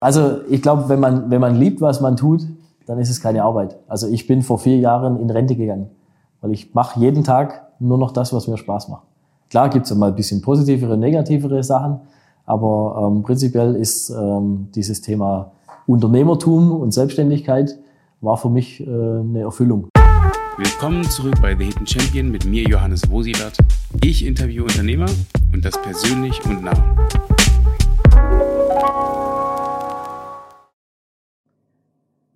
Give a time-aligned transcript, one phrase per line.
[0.00, 2.42] Also ich glaube, wenn man, wenn man liebt, was man tut,
[2.86, 3.78] dann ist es keine Arbeit.
[3.88, 5.88] Also ich bin vor vier Jahren in Rente gegangen,
[6.40, 9.04] weil ich mache jeden Tag nur noch das, was mir Spaß macht.
[9.48, 12.00] Klar gibt es mal ein bisschen positivere, negativere Sachen,
[12.44, 15.52] aber ähm, prinzipiell ist ähm, dieses Thema
[15.86, 17.78] Unternehmertum und Selbstständigkeit
[18.20, 19.88] war für mich äh, eine Erfüllung.
[20.58, 23.56] Willkommen zurück bei The Hidden Champion mit mir, Johannes Wosilat.
[24.02, 25.06] Ich interviewe Unternehmer
[25.52, 26.72] und das persönlich und nah.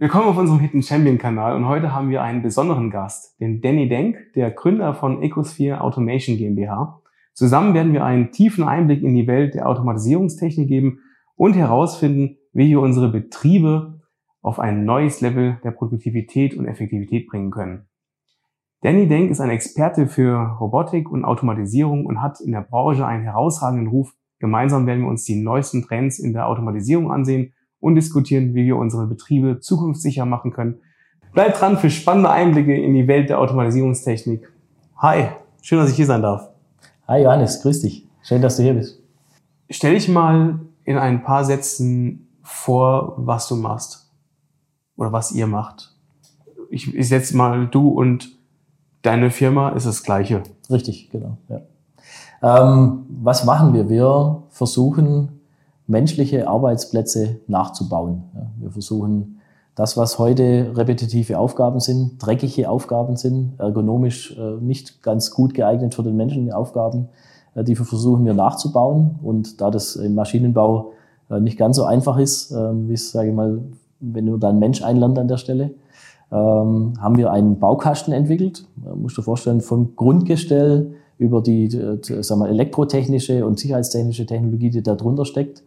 [0.03, 3.87] Willkommen auf unserem Hidden Champion Kanal und heute haben wir einen besonderen Gast, den Danny
[3.87, 7.03] Denk, der Gründer von Ecosphere Automation GmbH.
[7.35, 11.01] Zusammen werden wir einen tiefen Einblick in die Welt der Automatisierungstechnik geben
[11.37, 14.01] und herausfinden, wie wir unsere Betriebe
[14.41, 17.87] auf ein neues Level der Produktivität und Effektivität bringen können.
[18.81, 23.25] Danny Denk ist ein Experte für Robotik und Automatisierung und hat in der Branche einen
[23.25, 24.15] herausragenden Ruf.
[24.39, 28.77] Gemeinsam werden wir uns die neuesten Trends in der Automatisierung ansehen und diskutieren, wie wir
[28.77, 30.81] unsere Betriebe zukunftssicher machen können.
[31.33, 34.53] Bleibt dran für spannende Einblicke in die Welt der Automatisierungstechnik.
[34.99, 35.29] Hi,
[35.63, 36.51] schön, dass ich hier sein darf.
[37.09, 38.07] Hi Johannes, grüß dich.
[38.23, 39.03] Schön, dass du hier bist.
[39.71, 44.11] Stell dich mal in ein paar Sätzen vor, was du machst
[44.97, 45.95] oder was ihr macht.
[46.69, 48.37] Ich, ich setze mal du und
[49.03, 50.43] deine Firma ist das gleiche.
[50.69, 51.39] Richtig, genau.
[51.49, 51.61] Ja.
[52.43, 53.89] Ähm, was machen wir?
[53.89, 55.40] Wir versuchen
[55.91, 58.23] menschliche Arbeitsplätze nachzubauen.
[58.61, 59.41] Wir versuchen
[59.75, 65.95] das, was heute repetitive Aufgaben sind, dreckige Aufgaben sind, ergonomisch äh, nicht ganz gut geeignet
[65.95, 67.09] für den Menschen Aufgaben,
[67.55, 69.19] äh, die versuchen wir nachzubauen.
[69.23, 70.93] Und da das im Maschinenbau
[71.31, 73.61] äh, nicht ganz so einfach ist, ähm, wie es, sage ich mal,
[74.01, 75.71] wenn nur dann Mensch einlernt an der Stelle,
[76.33, 78.65] ähm, haben wir einen Baukasten entwickelt.
[78.77, 84.71] Man muss dir vorstellen, vom Grundgestell über die, die sagen wir, elektrotechnische und sicherheitstechnische Technologie,
[84.71, 85.63] die da drunter steckt,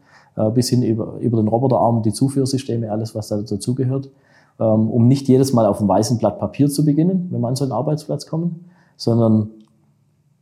[0.54, 4.10] bis hin über, über den Roboterarm, die Zuführsysteme, alles, was da dazugehört,
[4.60, 7.56] ähm, um nicht jedes Mal auf einem weißen Blatt Papier zu beginnen, wenn wir an
[7.56, 8.66] so einen Arbeitsplatz kommen,
[8.98, 9.50] sondern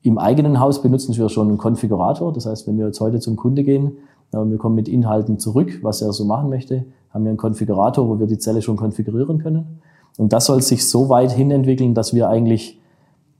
[0.03, 2.33] im eigenen Haus benutzen wir schon einen Konfigurator.
[2.33, 3.93] Das heißt, wenn wir jetzt heute zum Kunde gehen,
[4.33, 8.07] äh, wir kommen mit Inhalten zurück, was er so machen möchte, haben wir einen Konfigurator,
[8.07, 9.81] wo wir die Zelle schon konfigurieren können.
[10.17, 12.79] Und das soll sich so weit hin entwickeln, dass wir eigentlich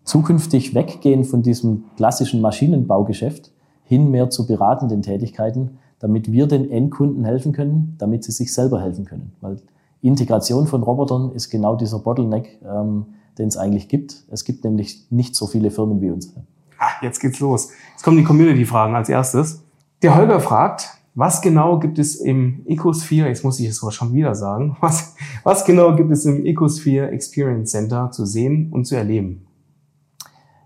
[0.03, 3.51] zukünftig weggehen von diesem klassischen Maschinenbaugeschäft
[3.84, 8.81] hin mehr zu beratenden Tätigkeiten, damit wir den Endkunden helfen können, damit sie sich selber
[8.81, 9.31] helfen können.
[9.39, 9.57] Weil
[10.01, 13.06] Integration von Robotern ist genau dieser Bottleneck, ähm,
[13.38, 14.23] den es eigentlich gibt.
[14.31, 16.34] Es gibt nämlich nicht so viele Firmen wie uns.
[16.79, 17.69] Ah, jetzt geht's los.
[17.94, 19.63] Jetzt kommen die Community-Fragen als erstes.
[20.01, 24.34] Der Holger fragt, was genau gibt es im Ecosphere, jetzt muss ich es schon wieder
[24.34, 29.45] sagen, was, was genau gibt es im Ecosphere Experience Center zu sehen und zu erleben?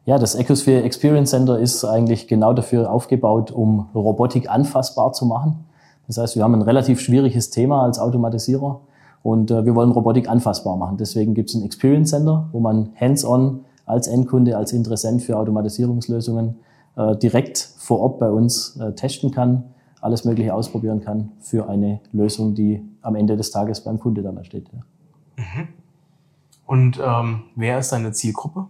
[0.06, 5.66] Ja, das Ecosphere Experience Center ist eigentlich genau dafür aufgebaut, um Robotik anfassbar zu machen.
[6.06, 8.82] Das heißt, wir haben ein relativ schwieriges Thema als Automatisierer
[9.24, 10.98] und äh, wir wollen Robotik anfassbar machen.
[10.98, 16.60] Deswegen gibt es ein Experience Center, wo man hands-on als Endkunde, als Interessent für Automatisierungslösungen
[16.96, 19.64] äh, direkt vor Ort bei uns äh, testen kann,
[20.02, 24.44] alles Mögliche ausprobieren kann für eine Lösung, die am Ende des Tages beim Kunde dann
[24.46, 24.68] steht.
[24.72, 24.80] Ja.
[25.44, 25.68] Mhm.
[26.68, 28.68] Und ähm, wer ist deine Zielgruppe?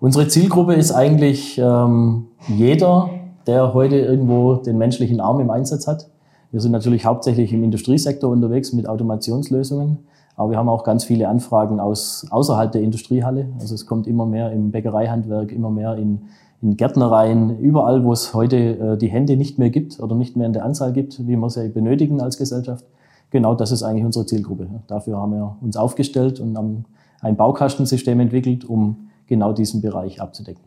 [0.00, 3.10] Unsere Zielgruppe ist eigentlich ähm, jeder,
[3.48, 6.08] der heute irgendwo den menschlichen Arm im Einsatz hat.
[6.52, 9.98] Wir sind natürlich hauptsächlich im Industriesektor unterwegs mit Automationslösungen,
[10.36, 13.48] aber wir haben auch ganz viele Anfragen aus außerhalb der Industriehalle.
[13.58, 16.20] Also es kommt immer mehr im Bäckereihandwerk, immer mehr in,
[16.62, 20.46] in Gärtnereien, überall, wo es heute äh, die Hände nicht mehr gibt oder nicht mehr
[20.46, 22.84] in der Anzahl gibt, wie wir sie benötigen als Gesellschaft.
[23.30, 24.68] Genau das ist eigentlich unsere Zielgruppe.
[24.86, 26.84] Dafür haben wir uns aufgestellt und haben
[27.20, 30.64] ein Baukastensystem entwickelt, um genau diesen Bereich abzudecken.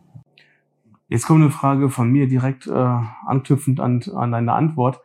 [1.08, 2.72] Jetzt kommt eine Frage von mir direkt äh,
[3.26, 5.00] anknüpfend an, an deine Antwort.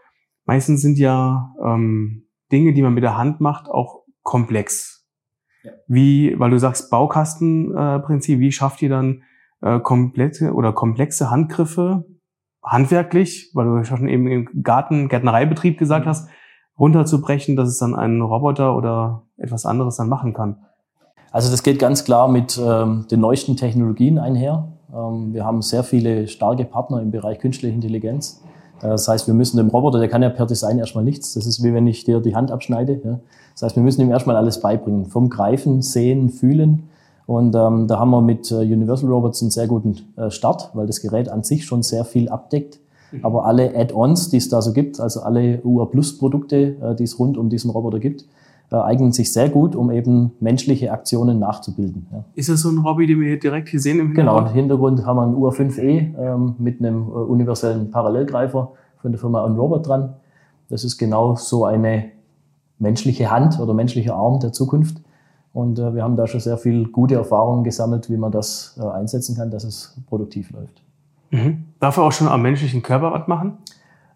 [0.45, 5.05] Meistens sind ja ähm, Dinge, die man mit der Hand macht, auch komplex.
[5.63, 5.71] Ja.
[5.87, 9.23] Wie, weil du sagst Baukastenprinzip, äh, wie schafft ihr dann
[9.61, 12.05] äh, komplette oder komplexe Handgriffe
[12.63, 16.09] handwerklich, weil du schon eben im Garten, Gärtnereibetrieb gesagt mhm.
[16.09, 16.29] hast,
[16.77, 20.65] runterzubrechen, dass es dann ein Roboter oder etwas anderes dann machen kann?
[21.31, 24.67] Also das geht ganz klar mit ähm, den neuesten Technologien einher.
[24.93, 28.41] Ähm, wir haben sehr viele starke Partner im Bereich künstliche Intelligenz.
[28.81, 31.33] Äh, das heißt, wir müssen dem Roboter, der kann ja per Design erstmal nichts.
[31.33, 33.01] Das ist wie wenn ich dir die Hand abschneide.
[33.03, 33.19] Ja.
[33.53, 35.05] Das heißt, wir müssen ihm erstmal alles beibringen.
[35.05, 36.89] Vom Greifen, Sehen, Fühlen.
[37.25, 40.87] Und ähm, da haben wir mit äh, Universal Robots einen sehr guten äh, Start, weil
[40.87, 42.79] das Gerät an sich schon sehr viel abdeckt.
[43.11, 43.25] Mhm.
[43.25, 47.03] Aber alle Add-ons, die es da so gibt, also alle UA Plus Produkte, äh, die
[47.03, 48.25] es rund um diesen Roboter gibt,
[48.71, 52.07] äh, eignen sich sehr gut, um eben menschliche Aktionen nachzubilden.
[52.11, 52.23] Ja.
[52.35, 54.37] Ist das so ein Hobby, den wir hier direkt hier sehen im Hintergrund?
[54.37, 58.71] Genau, im Hintergrund haben wir ein UR5E ähm, mit einem äh, universellen Parallelgreifer
[59.01, 60.15] von der Firma OnRobot dran.
[60.69, 62.05] Das ist genau so eine
[62.79, 65.01] menschliche Hand oder menschlicher Arm der Zukunft.
[65.53, 68.85] Und äh, wir haben da schon sehr viel gute Erfahrungen gesammelt, wie man das äh,
[68.85, 70.81] einsetzen kann, dass es produktiv läuft.
[71.31, 71.65] Mhm.
[71.79, 73.57] Darf er auch schon am menschlichen Körper was machen?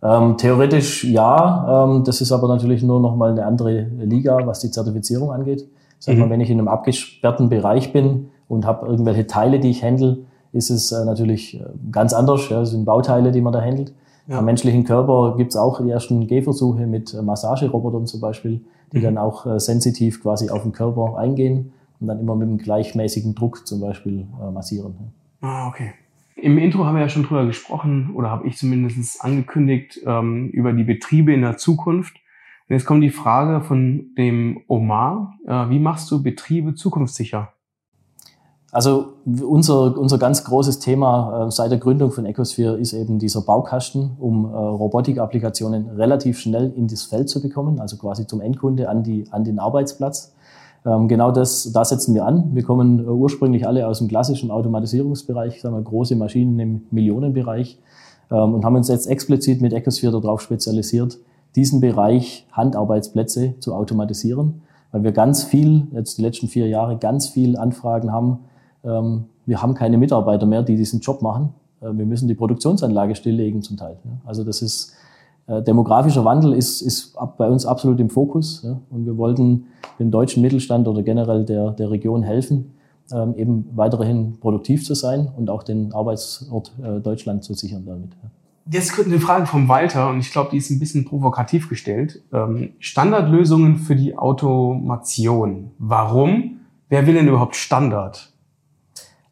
[0.03, 4.59] Ähm, theoretisch ja, ähm, das ist aber natürlich nur noch mal eine andere Liga, was
[4.59, 5.67] die Zertifizierung angeht.
[5.99, 6.31] Sag mal, mhm.
[6.31, 10.17] wenn ich in einem abgesperrten Bereich bin und habe irgendwelche Teile, die ich handle,
[10.51, 12.49] ist es äh, natürlich äh, ganz anders.
[12.49, 13.93] Ja, das sind Bauteile, die man da handelt.
[14.27, 14.39] Ja.
[14.39, 18.61] Am menschlichen Körper gibt es auch die ersten Gehversuche mit äh, Massagerobotern zum Beispiel,
[18.93, 19.03] die mhm.
[19.03, 23.35] dann auch äh, sensitiv quasi auf den Körper eingehen und dann immer mit einem gleichmäßigen
[23.35, 24.95] Druck zum Beispiel äh, massieren.
[25.41, 25.91] Ah, okay.
[26.41, 30.73] Im Intro haben wir ja schon drüber gesprochen, oder habe ich zumindest angekündigt, ähm, über
[30.73, 32.15] die Betriebe in der Zukunft.
[32.67, 35.35] Und jetzt kommt die Frage von dem Omar.
[35.45, 37.53] Äh, wie machst du Betriebe zukunftssicher?
[38.71, 43.41] Also unser, unser ganz großes Thema äh, seit der Gründung von Ecosphere ist eben dieser
[43.41, 48.89] Baukasten, um äh, Robotik-Applikationen relativ schnell in das Feld zu bekommen, also quasi zum Endkunde
[48.89, 50.33] an, die, an den Arbeitsplatz.
[50.85, 52.55] Ähm, genau das, da setzen wir an.
[52.55, 57.77] Wir kommen äh, ursprünglich alle aus dem klassischen Automatisierungsbereich, sagen wir große Maschinen im Millionenbereich
[58.31, 61.19] ähm, und haben uns jetzt explizit mit Ecosphere darauf spezialisiert,
[61.55, 64.61] diesen Bereich Handarbeitsplätze zu automatisieren,
[64.91, 68.39] weil wir ganz viel, jetzt die letzten vier Jahre, ganz viel Anfragen haben.
[68.83, 71.49] Ähm, wir haben keine Mitarbeiter mehr, die diesen Job machen.
[71.81, 73.97] Äh, wir müssen die Produktionsanlage stilllegen zum Teil.
[74.25, 74.93] Also das ist
[75.59, 78.61] demografischer Wandel ist, ist bei uns absolut im Fokus.
[78.63, 79.65] Ja, und wir wollten
[79.99, 82.73] dem deutschen Mittelstand oder generell der, der Region helfen,
[83.11, 88.11] ähm, eben weiterhin produktiv zu sein und auch den Arbeitsort äh, Deutschland zu sichern damit.
[88.23, 88.29] Ja.
[88.71, 92.21] Jetzt kommt eine Frage vom Walter und ich glaube, die ist ein bisschen provokativ gestellt.
[92.31, 95.71] Ähm, Standardlösungen für die Automation.
[95.79, 96.59] Warum?
[96.87, 98.31] Wer will denn überhaupt Standard?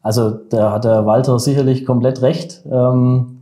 [0.02, 2.62] Also da hat der Walter sicherlich komplett recht.
[2.70, 3.38] Ähm,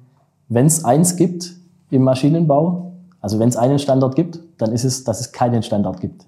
[0.49, 1.57] Wenn es eins gibt,
[1.90, 2.93] im Maschinenbau.
[3.20, 6.26] Also wenn es einen Standard gibt, dann ist es, dass es keinen Standard gibt.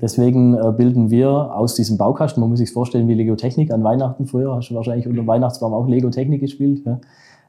[0.00, 3.84] Deswegen äh, bilden wir aus diesem Baukasten, man muss sich vorstellen wie Lego Technik an
[3.84, 6.82] Weihnachten früher, hast du wahrscheinlich unter Weihnachtsbaum auch Lego Technik gespielt.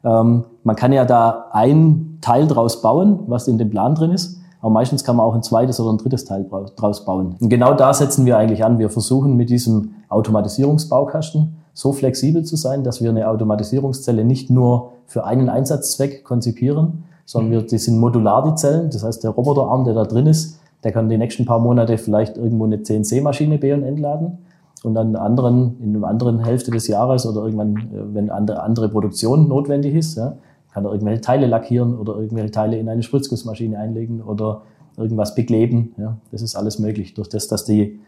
[0.03, 4.39] Ähm, man kann ja da ein Teil draus bauen, was in dem Plan drin ist,
[4.61, 6.45] aber meistens kann man auch ein zweites oder ein drittes Teil
[6.75, 7.35] draus bauen.
[7.39, 8.79] Und genau da setzen wir eigentlich an.
[8.79, 14.93] Wir versuchen mit diesem Automatisierungsbaukasten so flexibel zu sein, dass wir eine Automatisierungszelle nicht nur
[15.05, 18.89] für einen Einsatzzweck konzipieren, sondern wir, die sind modular, die Zellen.
[18.89, 22.37] Das heißt, der Roboterarm, der da drin ist, der kann die nächsten paar Monate vielleicht
[22.37, 24.37] irgendwo eine CNC-Maschine B und entladen
[24.83, 28.89] und dann anderen, in einer anderen Hälfte des Jahres oder irgendwann, äh, wenn andere, andere
[28.89, 30.37] Produktion notwendig ist, ja,
[30.71, 34.61] kann er irgendwelche Teile lackieren oder irgendwelche Teile in eine Spritzgussmaschine einlegen oder
[34.97, 35.95] irgendwas bekleben.
[35.97, 36.17] Ja.
[36.31, 37.99] Das ist alles möglich, durch das, dass die,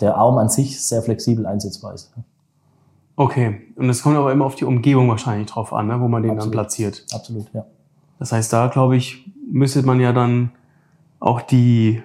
[0.00, 2.12] der Arm an sich sehr flexibel einsetzbar ist.
[3.16, 6.22] Okay, und es kommt aber immer auf die Umgebung wahrscheinlich drauf an, ne, wo man
[6.22, 6.54] den Absolut.
[6.54, 7.06] dann platziert.
[7.14, 7.64] Absolut, ja.
[8.18, 10.50] Das heißt, da glaube ich, müsste man ja dann
[11.20, 12.02] auch die,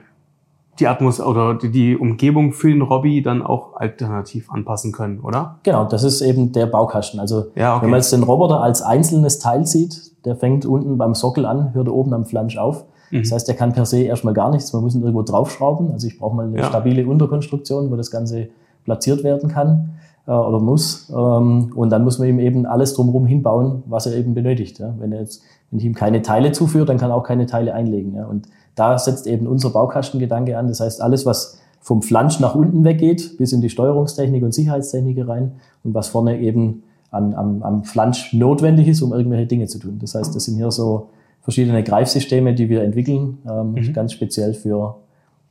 [0.80, 5.60] die Atmos oder die, die Umgebung für den Robby dann auch alternativ anpassen können, oder?
[5.64, 7.20] Genau, das ist eben der Baukasten.
[7.20, 7.84] Also ja, okay.
[7.84, 11.74] wenn man jetzt den Roboter als einzelnes Teil sieht, der fängt unten beim Sockel an,
[11.74, 12.86] hört oben am Flansch auf.
[13.10, 13.24] Mhm.
[13.24, 14.72] Das heißt, der kann per se erstmal gar nichts.
[14.74, 15.92] Man muss ihn irgendwo draufschrauben.
[15.92, 16.66] Also ich brauche mal eine ja.
[16.66, 18.50] stabile Unterkonstruktion, wo das Ganze
[18.84, 19.92] platziert werden kann
[20.28, 21.10] äh, oder muss.
[21.10, 24.80] Ähm, und dann muss man ihm eben alles drumherum hinbauen, was er eben benötigt.
[24.80, 24.94] Ja.
[25.00, 27.74] Wenn, er jetzt, wenn ich ihm keine Teile zuführe, dann kann er auch keine Teile
[27.74, 28.16] einlegen.
[28.16, 28.26] Ja.
[28.26, 30.68] Und da setzt eben unser Baukastengedanke an.
[30.68, 35.28] Das heißt, alles, was vom Flansch nach unten weggeht, bis in die Steuerungstechnik und Sicherheitstechnik
[35.28, 39.80] rein und was vorne eben an, am, am Flansch notwendig ist, um irgendwelche Dinge zu
[39.80, 39.98] tun.
[40.00, 41.10] Das heißt, das sind hier so
[41.42, 43.94] verschiedene Greifsysteme, die wir entwickeln, ähm, mhm.
[43.94, 44.96] ganz speziell für,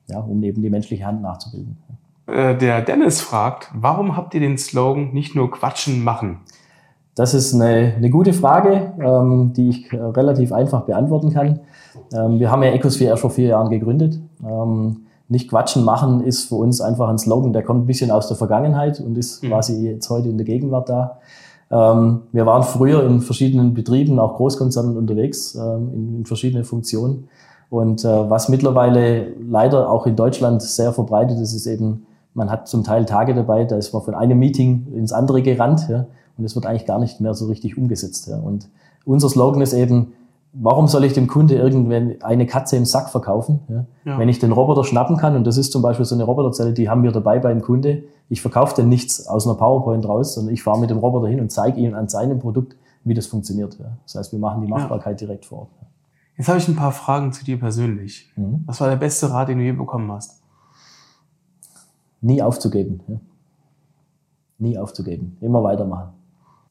[0.09, 1.77] ja, um eben die menschliche Hand nachzubilden.
[2.33, 6.41] Äh, der Dennis fragt, warum habt ihr den Slogan nicht nur quatschen, machen?
[7.15, 11.61] Das ist eine, eine gute Frage, ähm, die ich äh, relativ einfach beantworten kann.
[12.13, 14.21] Ähm, wir haben ja Ecosphere erst vor vier Jahren gegründet.
[14.43, 18.29] Ähm, nicht quatschen, machen ist für uns einfach ein Slogan, der kommt ein bisschen aus
[18.29, 19.49] der Vergangenheit und ist mhm.
[19.49, 21.19] quasi jetzt heute in der Gegenwart da.
[21.71, 27.29] Ähm, wir waren früher in verschiedenen Betrieben, auch Großkonzernen unterwegs, ähm, in, in verschiedene Funktionen.
[27.71, 32.69] Und äh, was mittlerweile leider auch in Deutschland sehr verbreitet ist, ist eben man hat
[32.69, 36.07] zum Teil Tage dabei, da ist man von einem Meeting ins andere gerannt ja,
[36.39, 38.29] und es wird eigentlich gar nicht mehr so richtig umgesetzt.
[38.29, 38.39] Ja.
[38.39, 38.69] Und
[39.05, 40.13] unser Slogan ist eben,
[40.53, 43.85] warum soll ich dem Kunde irgendwann eine Katze im Sack verkaufen, ja?
[44.05, 44.19] Ja.
[44.19, 46.89] wenn ich den Roboter schnappen kann und das ist zum Beispiel so eine Roboterzelle, die
[46.89, 48.05] haben wir dabei beim Kunde.
[48.29, 51.41] Ich verkaufe denn nichts aus einer PowerPoint raus, sondern ich fahre mit dem Roboter hin
[51.41, 53.79] und zeige ihm an seinem Produkt, wie das funktioniert.
[53.79, 53.97] Ja?
[54.05, 55.71] Das heißt, wir machen die Machbarkeit direkt vor Ort.
[56.37, 58.33] Jetzt habe ich ein paar Fragen zu dir persönlich.
[58.37, 58.63] Mhm.
[58.67, 60.40] Was war der beste Rat, den du je bekommen hast?
[62.21, 63.00] Nie aufzugeben.
[63.09, 63.17] Ja.
[64.59, 65.37] Nie aufzugeben.
[65.41, 66.11] Immer weitermachen.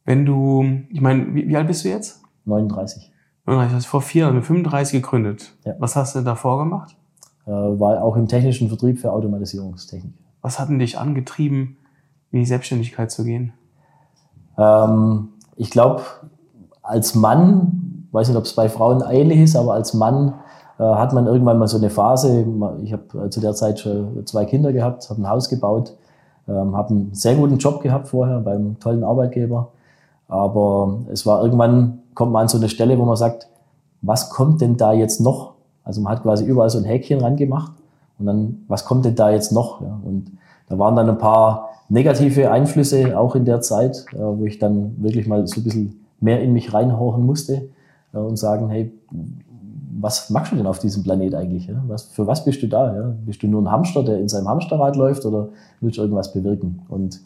[0.06, 2.22] Wenn du, ich meine, wie, wie alt bist du jetzt?
[2.46, 3.12] 39.
[3.46, 5.54] 35, hast vor vier, also 35 gegründet.
[5.66, 5.74] Ja.
[5.80, 6.96] Was hast du davor gemacht?
[7.46, 10.14] Äh, war auch im technischen Vertrieb für Automatisierungstechnik.
[10.42, 11.78] Was hat denn dich angetrieben,
[12.32, 13.54] in die Selbstständigkeit zu gehen?
[14.58, 16.04] Ähm, ich glaube,
[16.82, 20.36] als Mann, weiß nicht, ob es bei Frauen ähnlich ist, aber als Mann
[20.84, 22.46] hat man irgendwann mal so eine Phase.
[22.84, 25.94] Ich habe äh, zu der Zeit schon zwei Kinder gehabt, habe ein Haus gebaut,
[26.48, 29.70] ähm, habe einen sehr guten Job gehabt vorher beim tollen Arbeitgeber.
[30.28, 33.50] Aber es war irgendwann, kommt man an so eine Stelle, wo man sagt,
[34.02, 35.54] was kommt denn da jetzt noch?
[35.84, 37.74] Also man hat quasi überall so ein Häkchen rangemacht
[38.20, 39.82] und dann, was kommt denn da jetzt noch?
[39.82, 40.32] Und
[40.68, 44.96] da waren dann ein paar negative Einflüsse auch in der Zeit, äh, wo ich dann
[45.04, 47.70] wirklich mal so ein bisschen mehr in mich reinhauchen musste
[48.14, 48.92] äh, und sagen, hey,
[50.02, 51.68] was machst du denn auf diesem Planet eigentlich?
[51.68, 51.84] Ja?
[51.88, 52.96] Was, für was bist du da?
[52.96, 53.14] Ja?
[53.26, 55.50] Bist du nur ein Hamster, der in seinem Hamsterrad läuft oder
[55.82, 56.82] willst du irgendwas bewirken?
[56.90, 57.22] Und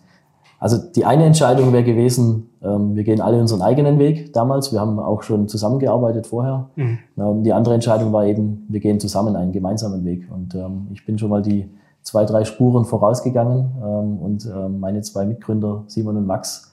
[0.60, 4.72] also die eine Entscheidung wäre gewesen, ähm, wir gehen alle unseren eigenen Weg damals.
[4.72, 6.70] Wir haben auch schon zusammengearbeitet vorher.
[6.75, 7.00] Mhm.
[7.18, 10.30] Ähm, die andere Entscheidung war eben, wir gehen zusammen einen gemeinsamen Weg.
[10.34, 11.70] Und ähm, ich bin schon mal die
[12.01, 16.73] zwei, drei Spuren vorausgegangen ähm, und ähm, meine zwei Mitgründer, Simon und Max,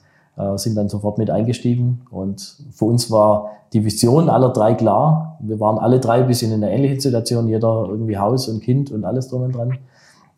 [0.55, 2.01] sind dann sofort mit eingestiegen.
[2.09, 5.37] Und für uns war die Vision aller drei klar.
[5.41, 8.91] Wir waren alle drei ein bisschen in einer ähnlichen Situation, jeder irgendwie Haus und Kind
[8.91, 9.77] und alles drum und dran.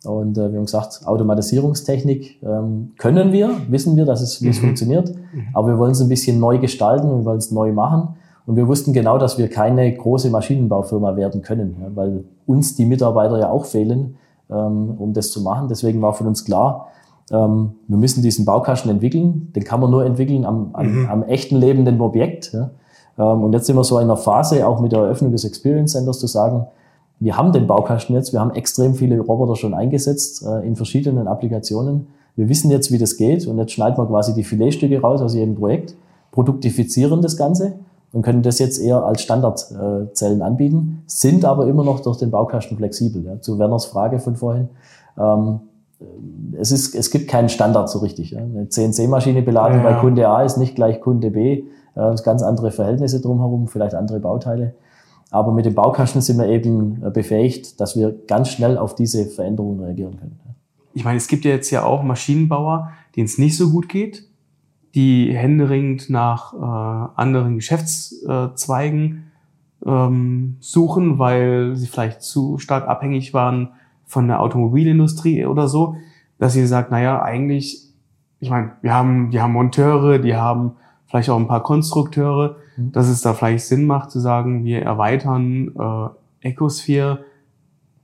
[0.04, 4.58] Und äh, wir haben gesagt, Automatisierungstechnik ähm, können wir, wissen wir, dass es, wie es
[4.58, 4.66] mhm.
[4.66, 5.48] funktioniert, mhm.
[5.54, 8.16] aber wir wollen es ein bisschen neu gestalten und wir wollen es neu machen.
[8.46, 12.84] Und wir wussten genau, dass wir keine große Maschinenbaufirma werden können, ja, weil uns die
[12.84, 14.16] Mitarbeiter ja auch fehlen,
[14.50, 15.68] ähm, um das zu machen.
[15.68, 16.88] Deswegen war für uns klar,
[17.30, 19.52] ähm, wir müssen diesen Baukasten entwickeln.
[19.54, 21.08] Den kann man nur entwickeln am, am, mhm.
[21.08, 22.52] am echten lebenden Objekt.
[22.52, 22.70] Ja.
[23.18, 25.92] Ähm, und jetzt sind wir so in einer Phase, auch mit der Eröffnung des Experience
[25.92, 26.66] Centers, zu sagen,
[27.20, 31.28] wir haben den Baukasten jetzt, wir haben extrem viele Roboter schon eingesetzt äh, in verschiedenen
[31.28, 32.08] Applikationen.
[32.36, 35.34] Wir wissen jetzt, wie das geht und jetzt schneiden wir quasi die Filetstücke raus aus
[35.34, 35.94] jedem Projekt,
[36.32, 37.74] produktifizieren das Ganze
[38.12, 42.30] und können das jetzt eher als Standardzellen äh, anbieten, sind aber immer noch durch den
[42.30, 43.24] Baukasten flexibel.
[43.24, 43.40] Ja.
[43.40, 44.68] Zu Werners Frage von vorhin.
[45.16, 45.60] Ähm,
[46.58, 48.36] es, ist, es gibt keinen Standard so richtig.
[48.36, 49.82] Eine CNC-Maschine beladen ja.
[49.82, 51.64] bei Kunde A ist nicht gleich Kunde B.
[51.94, 54.74] Äh, ganz andere Verhältnisse drumherum, vielleicht andere Bauteile.
[55.30, 59.26] Aber mit dem Baukasten sind wir eben äh, befähigt, dass wir ganz schnell auf diese
[59.26, 60.38] Veränderungen reagieren können.
[60.92, 64.28] Ich meine, es gibt ja jetzt ja auch Maschinenbauer, denen es nicht so gut geht,
[64.94, 69.32] die händeringend nach äh, anderen Geschäftszweigen
[69.84, 73.70] ähm, suchen, weil sie vielleicht zu stark abhängig waren
[74.06, 75.96] von der Automobilindustrie oder so,
[76.38, 77.82] dass sie sagt, naja, eigentlich,
[78.40, 80.72] ich meine, wir haben, wir haben Monteure, die haben
[81.06, 82.92] vielleicht auch ein paar Konstrukteure, mhm.
[82.92, 87.20] dass es da vielleicht Sinn macht zu sagen, wir erweitern äh, Ecosphere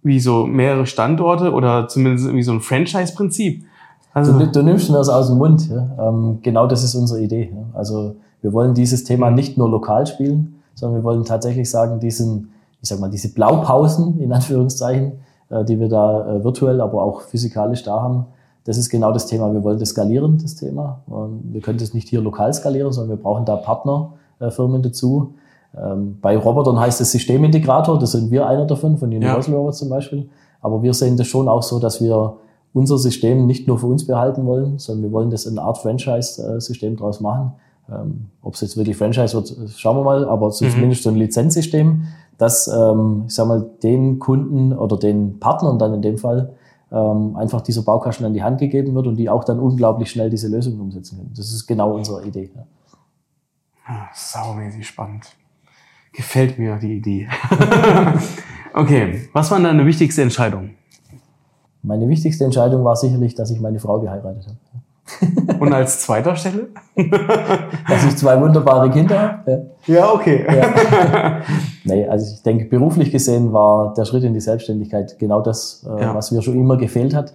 [0.03, 3.65] wie so mehrere Standorte oder zumindest wie so ein Franchise-Prinzip.
[4.13, 5.69] Also, du, du nimmst mir das aus dem Mund.
[5.69, 6.09] Ja?
[6.09, 7.53] Ähm, genau das ist unsere Idee.
[7.55, 7.65] Ja?
[7.75, 12.53] Also wir wollen dieses Thema nicht nur lokal spielen, sondern wir wollen tatsächlich sagen, diesen,
[12.81, 15.13] ich sag mal, diese Blaupausen in Anführungszeichen,
[15.65, 18.27] die wir da äh, virtuell, aber auch physikalisch da haben,
[18.65, 19.53] das ist genau das Thema.
[19.53, 21.01] Wir wollen das skalieren, das Thema.
[21.07, 25.35] Und wir können das nicht hier lokal skalieren, sondern wir brauchen da Partnerfirmen dazu.
[25.77, 29.59] Ähm, bei Robotern heißt es Systemintegrator, das sind wir einer davon, von Universal ja.
[29.59, 30.29] Robots zum Beispiel.
[30.61, 32.37] Aber wir sehen das schon auch so, dass wir
[32.73, 36.97] unser System nicht nur für uns behalten wollen, sondern wir wollen das eine Art Franchise-System
[36.97, 37.53] draus machen.
[37.91, 40.71] Ähm, Ob es jetzt wirklich Franchise wird, schauen wir mal, aber so mhm.
[40.71, 42.05] zumindest so ein Lizenzsystem,
[42.39, 46.55] das, ähm, ich sag mal, den Kunden oder den Partnern dann in dem Fall
[46.93, 50.31] ähm, einfach dieser Baukasten an die Hand gegeben wird und die auch dann unglaublich schnell
[50.31, 51.33] diese Lösung umsetzen können.
[51.37, 52.51] Das ist genau unsere Idee.
[52.55, 52.67] Ja.
[53.87, 55.27] Ah, saumäßig spannend.
[56.13, 57.29] Gefällt mir die Idee.
[58.75, 60.71] okay, was war deine wichtigste Entscheidung?
[61.83, 64.57] Meine wichtigste Entscheidung war sicherlich, dass ich meine Frau geheiratet habe.
[65.61, 66.69] Und als zweiter Stelle?
[67.89, 69.71] Dass ich zwei wunderbare Kinder habe.
[69.87, 70.47] Ja, okay.
[70.47, 71.41] Ja.
[71.83, 76.03] Nee, also ich denke, beruflich gesehen war der Schritt in die Selbstständigkeit genau das, äh,
[76.03, 76.15] ja.
[76.15, 77.35] was mir schon immer gefehlt hat.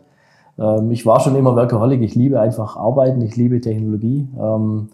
[0.59, 4.29] Ähm, ich war schon immer Workaholic, ich liebe einfach Arbeiten, ich liebe Technologie.
[4.39, 4.89] Ähm,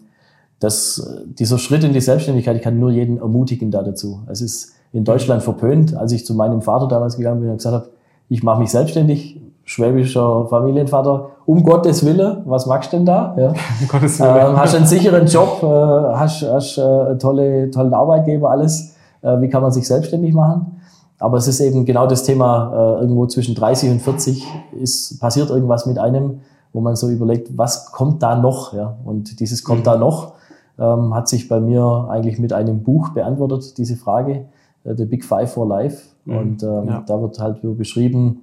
[0.58, 4.22] das, dieser Schritt in die Selbstständigkeit, ich kann nur jeden ermutigen da dazu.
[4.26, 5.94] Es ist in Deutschland verpönt.
[5.94, 7.90] Als ich zu meinem Vater damals gegangen bin und gesagt habe,
[8.28, 9.40] ich mache mich selbstständig,
[9.72, 13.34] schwäbischer Familienvater, um Gottes Willen, was magst du denn da?
[13.38, 13.48] Ja.
[13.80, 14.50] Um Gottes Willen.
[14.50, 18.94] Ähm, hast einen sicheren Job, äh, hast, hast äh, tolle, tollen Arbeitgeber, alles.
[19.22, 20.80] Äh, wie kann man sich selbstständig machen?
[21.18, 24.46] Aber es ist eben genau das Thema, äh, irgendwo zwischen 30 und 40
[24.80, 26.40] ist, passiert irgendwas mit einem,
[26.72, 28.74] wo man so überlegt, was kommt da noch?
[28.74, 28.96] Ja?
[29.04, 29.84] Und dieses kommt mhm.
[29.84, 30.32] da noch,
[30.78, 34.46] ähm, hat sich bei mir eigentlich mit einem Buch beantwortet, diese Frage,
[34.84, 36.08] äh, The Big Five for Life.
[36.24, 36.36] Mhm.
[36.36, 37.04] Und ähm, ja.
[37.06, 38.41] da wird halt beschrieben,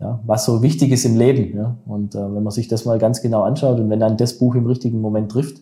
[0.00, 1.56] ja, was so wichtig ist im Leben.
[1.56, 1.76] Ja?
[1.86, 4.54] Und äh, wenn man sich das mal ganz genau anschaut und wenn dann das Buch
[4.54, 5.60] im richtigen Moment trifft,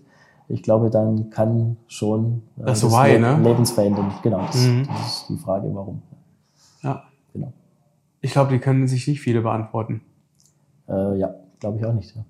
[0.49, 3.39] ich glaube, dann kann schon äh, das, das why, ne?
[3.43, 4.23] lebensverändernd.
[4.23, 4.87] Genau, das, mhm.
[4.87, 6.03] das ist die Frage, warum.
[6.83, 7.03] Ja.
[7.33, 7.53] Genau.
[8.21, 10.03] Ich glaube, die können sich nicht viele beantworten.
[10.89, 12.15] Äh, ja, glaube ich auch nicht.
[12.15, 12.25] Ja.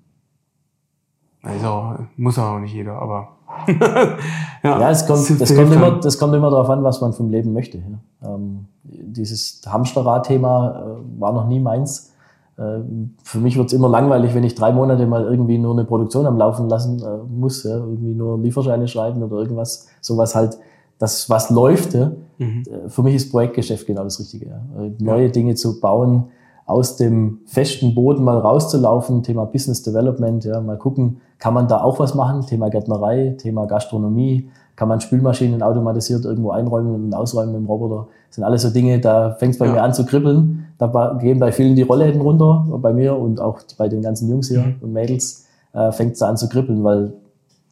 [1.43, 3.37] Also muss auch nicht jeder, aber.
[3.67, 4.17] ja,
[4.63, 7.53] ja, es kommt, das, kommt immer, das kommt immer darauf an, was man vom Leben
[7.53, 7.77] möchte.
[7.77, 7.99] Ja.
[8.27, 12.13] Ähm, dieses Hamsterrad-Thema äh, war noch nie meins.
[12.57, 12.79] Äh,
[13.23, 16.25] für mich wird es immer langweilig, wenn ich drei Monate mal irgendwie nur eine Produktion
[16.25, 20.57] am Laufen lassen äh, muss, ja, irgendwie nur Lieferscheine schreiben oder irgendwas, sowas halt,
[20.99, 21.93] das was läuft.
[21.93, 22.11] Ja.
[22.39, 22.63] Mhm.
[22.87, 24.47] Für mich ist Projektgeschäft genau das Richtige.
[24.47, 24.61] Ja.
[24.99, 25.29] Neue.
[25.29, 26.25] Dinge zu bauen,
[26.67, 31.81] aus dem festen Boden mal rauszulaufen, Thema Business Development, ja, mal gucken, kann man da
[31.81, 37.51] auch was machen, Thema Gärtnerei, Thema Gastronomie, kann man Spülmaschinen automatisiert irgendwo einräumen und ausräumen
[37.51, 38.07] mit dem Roboter.
[38.27, 39.73] Das sind alles so Dinge, da fängt es bei ja.
[39.73, 40.67] mir an zu kribbeln.
[40.77, 44.47] Da gehen bei vielen die Rollläden runter, bei mir und auch bei den ganzen Jungs
[44.47, 44.75] hier mhm.
[44.81, 47.11] und Mädels äh, fängt es an zu kribbeln, weil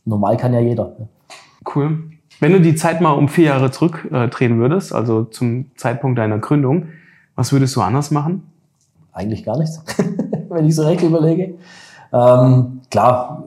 [0.04, 0.94] normal kann ja jeder.
[1.74, 2.00] Cool.
[2.40, 6.40] Wenn du die Zeit mal um vier Jahre zurückdrehen äh, würdest, also zum Zeitpunkt deiner
[6.40, 6.88] Gründung,
[7.36, 8.44] was würdest du anders machen?
[9.14, 9.84] Eigentlich gar nichts,
[10.50, 11.54] wenn ich so recht überlege.
[12.12, 13.44] Ähm, klar,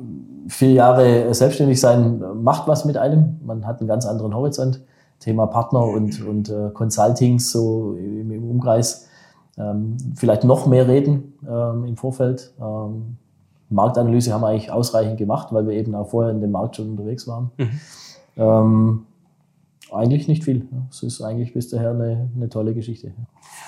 [0.48, 3.38] vier Jahre selbstständig sein macht was mit einem.
[3.44, 4.80] Man hat einen ganz anderen Horizont.
[5.20, 9.08] Thema Partner und, und äh, Consultings so im, im Umkreis.
[9.56, 12.54] Ähm, vielleicht noch mehr reden ähm, im Vorfeld.
[12.60, 13.16] Ähm,
[13.70, 16.90] Marktanalyse haben wir eigentlich ausreichend gemacht, weil wir eben auch vorher in dem Markt schon
[16.90, 17.50] unterwegs waren.
[17.58, 17.80] Mhm.
[18.36, 19.06] Ähm,
[19.90, 20.68] eigentlich nicht viel.
[20.90, 23.12] Es ist eigentlich bis daher eine, eine tolle Geschichte.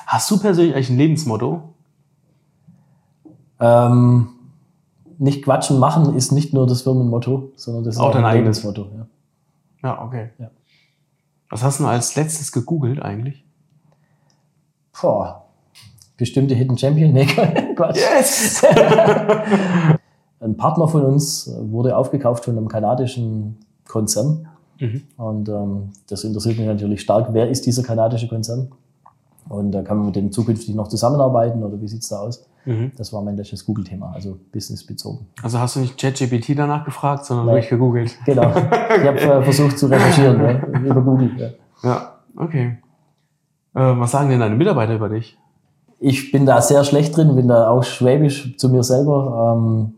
[0.07, 1.63] Hast du persönlich eigentlich ein Lebensmotto?
[3.59, 4.29] Ähm,
[5.21, 8.87] nicht quatschen machen ist nicht nur das Firmenmotto, sondern das ist auch, dein eigenes Motto.
[8.97, 9.07] Ja,
[9.83, 10.31] ja okay.
[10.39, 10.51] Ja.
[11.51, 13.45] Was hast du als letztes gegoogelt eigentlich?
[15.01, 15.45] Boah,
[16.17, 17.13] bestimmte Hidden Champion?
[17.13, 17.27] Nee,
[17.75, 17.97] Quatsch.
[17.97, 18.65] Yes!
[20.41, 24.49] Ein Partner von uns wurde aufgekauft von einem kanadischen Konzern.
[24.79, 25.03] Mhm.
[25.19, 27.29] Und ähm, das interessiert mich natürlich stark.
[27.33, 28.71] Wer ist dieser kanadische Konzern?
[29.51, 32.47] Und da kann man mit dem zukünftig noch zusammenarbeiten oder wie sieht es da aus?
[32.65, 32.93] Mhm.
[32.97, 35.27] Das war mein letztes Google-Thema, also businessbezogen.
[35.43, 37.57] Also hast du nicht ChatGPT danach gefragt, sondern Nein.
[37.57, 38.19] wirklich gegoogelt?
[38.27, 38.51] Genau.
[38.51, 41.31] Ich habe äh, versucht zu recherchieren ja, über Google.
[41.37, 41.51] Ja,
[41.89, 42.79] ja okay.
[43.75, 45.39] Äh, was sagen denn deine Mitarbeiter über dich?
[45.99, 49.57] Ich bin da sehr schlecht drin, bin da auch schwäbisch zu mir selber.
[49.57, 49.95] Ähm,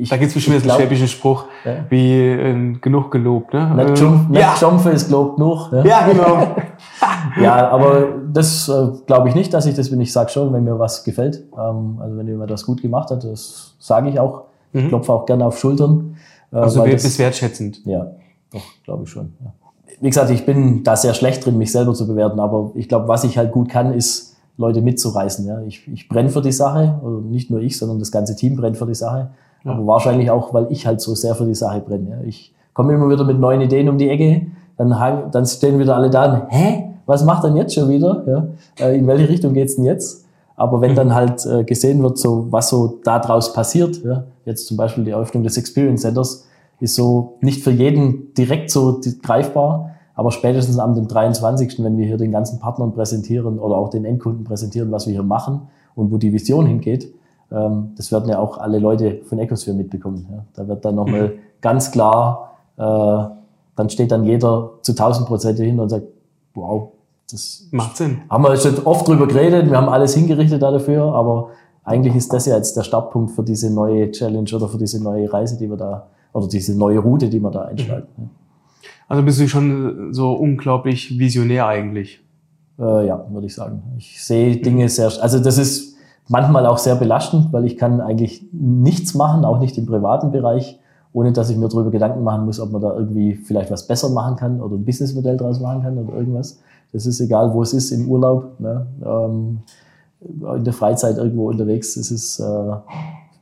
[0.00, 1.84] ich, da gibt's bestimmt einen schwäbischen Spruch, ja.
[1.90, 3.74] wie äh, genug gelobt, ne?
[3.74, 4.90] Nicht, nicht ja.
[4.92, 5.72] ist gelobt genug.
[5.72, 6.56] Ja, ja genau.
[7.40, 10.00] ja, aber das äh, glaube ich nicht, dass ich das bin.
[10.00, 11.44] Ich sage schon, wenn mir was gefällt.
[11.52, 14.44] Ähm, also wenn jemand das gut gemacht hat, das sage ich auch.
[14.72, 14.80] Mhm.
[14.80, 16.16] Ich klopfe auch gerne auf Schultern.
[16.52, 17.84] Äh, also bist wertschätzend.
[17.84, 18.12] Ja,
[18.52, 19.32] doch, glaube ich schon.
[19.44, 19.52] Ja.
[20.00, 23.06] Wie gesagt, ich bin da sehr schlecht drin, mich selber zu bewerten, aber ich glaube,
[23.08, 25.46] was ich halt gut kann, ist, Leute mitzureißen.
[25.46, 25.62] Ja.
[25.62, 28.76] Ich, ich brenne für die Sache, oder nicht nur ich, sondern das ganze Team brennt
[28.76, 29.30] für die Sache.
[29.64, 29.72] Ja.
[29.72, 32.10] Aber wahrscheinlich auch, weil ich halt so sehr für die Sache brenne.
[32.10, 32.16] Ja.
[32.26, 36.10] Ich komme immer wieder mit neuen Ideen um die Ecke, dann, dann stehen wieder alle
[36.10, 36.89] da und, hä?
[37.06, 38.24] Was macht denn jetzt schon wieder?
[38.26, 38.86] Ja?
[38.86, 40.24] Äh, in welche Richtung geht's denn jetzt?
[40.56, 44.66] Aber wenn dann halt äh, gesehen wird, so was so da draus passiert, ja, jetzt
[44.66, 46.46] zum Beispiel die Eröffnung des Experience Centers,
[46.80, 52.06] ist so nicht für jeden direkt so greifbar, aber spätestens am dem 23., wenn wir
[52.06, 55.62] hier den ganzen Partnern präsentieren oder auch den Endkunden präsentieren, was wir hier machen
[55.94, 57.10] und wo die Vision hingeht,
[57.50, 60.26] ähm, das werden ja auch alle Leute von Ecosphere mitbekommen.
[60.30, 60.44] Ja.
[60.54, 61.32] Da wird dann nochmal mhm.
[61.62, 62.82] ganz klar, äh,
[63.76, 66.04] dann steht dann jeder zu 1000 Prozent hin und sagt,
[66.60, 66.92] wow,
[67.30, 68.22] das macht Sinn.
[68.28, 71.50] Haben wir schon oft drüber geredet, wir haben alles hingerichtet dafür, aber
[71.84, 75.32] eigentlich ist das ja jetzt der Startpunkt für diese neue Challenge oder für diese neue
[75.32, 78.06] Reise, die wir da, oder diese neue Route, die wir da einschlagen.
[78.16, 78.30] Mhm.
[79.08, 82.20] Also bist du schon so unglaublich visionär eigentlich?
[82.78, 83.82] Äh, ja, würde ich sagen.
[83.98, 85.96] Ich sehe Dinge sehr, also das ist
[86.28, 90.78] manchmal auch sehr belastend, weil ich kann eigentlich nichts machen, auch nicht im privaten Bereich,
[91.12, 94.10] ohne dass ich mir darüber Gedanken machen muss, ob man da irgendwie vielleicht was besser
[94.10, 96.60] machen kann oder ein Businessmodell draus machen kann oder irgendwas.
[96.92, 98.86] Das ist egal, wo es ist, im Urlaub, ne?
[99.04, 99.58] ähm,
[100.20, 101.94] in der Freizeit irgendwo unterwegs.
[101.94, 102.72] Das ist äh,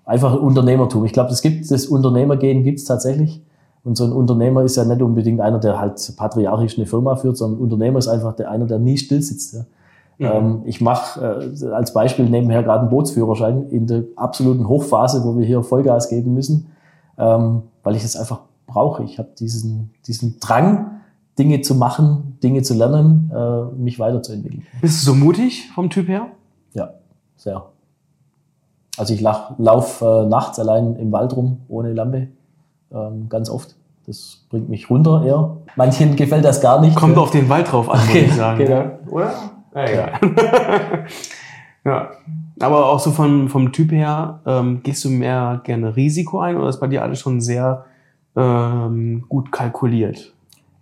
[0.04, 1.04] einfach Unternehmertum.
[1.04, 3.42] Ich glaube, es gibt das Unternehmergehen gibt es tatsächlich.
[3.84, 7.36] Und so ein Unternehmer ist ja nicht unbedingt einer, der halt patriarchisch eine Firma führt,
[7.36, 9.54] sondern ein Unternehmer ist einfach der, einer, der nie still sitzt.
[9.54, 9.64] Ja.
[10.18, 10.46] Mhm.
[10.46, 15.38] Ähm, ich mache äh, als Beispiel nebenher gerade einen Bootsführerschein in der absoluten Hochphase, wo
[15.38, 16.66] wir hier Vollgas geben müssen,
[17.18, 19.02] ähm, weil ich es einfach brauche.
[19.04, 21.00] Ich habe diesen, diesen Drang,
[21.38, 24.66] Dinge zu machen, Dinge zu lernen, äh, mich weiterzuentwickeln.
[24.80, 26.28] Bist du so mutig vom Typ her?
[26.74, 26.94] Ja,
[27.36, 27.66] sehr.
[28.96, 32.28] Also ich laufe äh, nachts allein im Wald rum, ohne Lampe,
[32.92, 33.76] ähm, ganz oft.
[34.06, 35.58] Das bringt mich runter eher.
[35.76, 36.96] Manchen gefällt das gar nicht.
[36.96, 37.22] Kommt ja.
[37.22, 38.58] auf den Wald drauf an, muss ich sagen.
[38.58, 38.84] genau.
[39.10, 39.32] Oder?
[39.74, 40.18] Ja, ja.
[41.84, 42.10] ja.
[42.60, 46.68] Aber auch so vom, vom Typ her, ähm, gehst du mehr gerne Risiko ein oder
[46.68, 47.84] ist bei dir alles schon sehr
[48.36, 50.32] ähm, gut kalkuliert?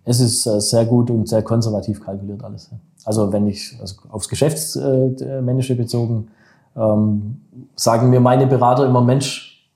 [0.03, 2.71] Es ist äh, sehr gut und sehr konservativ kalkuliert alles.
[3.05, 6.29] Also wenn ich also aufs Geschäftsmännische bezogen,
[6.75, 7.41] ähm,
[7.75, 9.69] sagen mir meine Berater immer, Mensch,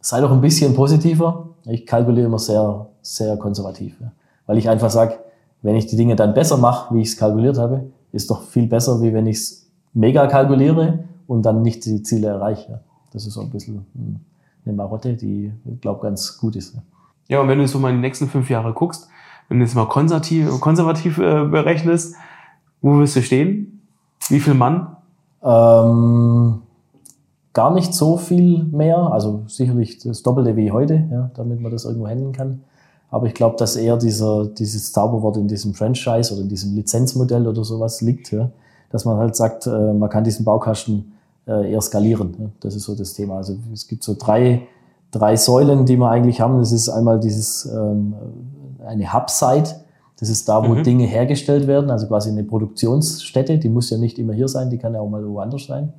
[0.00, 1.48] sei doch ein bisschen positiver.
[1.66, 4.00] Ich kalkuliere immer sehr, sehr konservativ.
[4.00, 4.12] Ja.
[4.46, 5.18] Weil ich einfach sage,
[5.62, 8.66] wenn ich die Dinge dann besser mache, wie ich es kalkuliert habe, ist doch viel
[8.66, 12.80] besser, wie wenn ich es mega kalkuliere und dann nicht die Ziele erreiche.
[13.12, 13.86] Das ist so ein bisschen
[14.64, 16.76] eine Marotte, die, ich glaube, ganz gut ist.
[17.28, 19.08] Ja, und wenn du so mal in die nächsten fünf Jahre guckst,
[19.48, 22.16] wenn du jetzt mal konservativ, konservativ äh, berechnest,
[22.82, 23.80] wo wirst du stehen?
[24.28, 24.96] Wie viel Mann?
[25.40, 26.62] Ähm,
[27.52, 31.84] gar nicht so viel mehr, also sicherlich das Doppelte wie heute, ja, damit man das
[31.84, 32.64] irgendwo handeln kann.
[33.08, 37.46] Aber ich glaube, dass eher dieser, dieses Zauberwort in diesem Franchise oder in diesem Lizenzmodell
[37.46, 38.50] oder sowas liegt, ja,
[38.90, 41.12] dass man halt sagt, äh, man kann diesen Baukasten
[41.46, 42.36] eher skalieren.
[42.38, 42.46] Ja.
[42.60, 43.36] Das ist so das Thema.
[43.36, 44.66] Also es gibt so drei,
[45.10, 46.58] drei Säulen, die wir eigentlich haben.
[46.58, 48.14] Das ist einmal dieses ähm,
[48.86, 49.76] eine Hub-Site.
[50.18, 50.82] Das ist da, wo mhm.
[50.82, 53.58] Dinge hergestellt werden, also quasi eine Produktionsstätte.
[53.58, 55.94] Die muss ja nicht immer hier sein, die kann ja auch mal woanders sein.